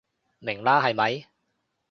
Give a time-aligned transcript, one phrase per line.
[0.39, 1.27] 明啦係咪？